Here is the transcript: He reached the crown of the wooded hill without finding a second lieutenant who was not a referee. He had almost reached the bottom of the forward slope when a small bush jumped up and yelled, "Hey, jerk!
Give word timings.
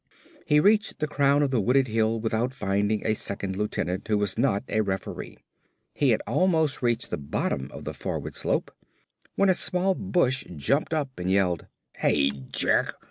He 0.47 0.59
reached 0.59 0.97
the 0.97 1.07
crown 1.07 1.43
of 1.43 1.51
the 1.51 1.61
wooded 1.61 1.85
hill 1.87 2.19
without 2.19 2.55
finding 2.55 3.05
a 3.05 3.13
second 3.13 3.55
lieutenant 3.55 4.07
who 4.07 4.17
was 4.17 4.35
not 4.35 4.63
a 4.67 4.81
referee. 4.81 5.37
He 5.93 6.09
had 6.09 6.23
almost 6.25 6.81
reached 6.81 7.11
the 7.11 7.19
bottom 7.19 7.69
of 7.71 7.83
the 7.83 7.93
forward 7.93 8.33
slope 8.33 8.71
when 9.35 9.47
a 9.47 9.53
small 9.53 9.93
bush 9.93 10.43
jumped 10.55 10.91
up 10.91 11.19
and 11.19 11.29
yelled, 11.29 11.67
"Hey, 11.97 12.31
jerk! 12.31 12.97